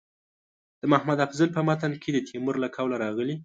د 0.81 0.83
محمد 0.91 1.17
افضل 1.25 1.49
په 1.57 1.61
متن 1.67 1.91
کې 2.01 2.09
د 2.13 2.17
تیمور 2.27 2.55
له 2.63 2.67
قوله 2.75 2.95
راغلي. 3.03 3.35